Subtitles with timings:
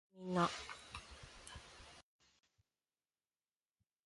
[0.01, 0.01] やあ！
[0.17, 0.49] みんな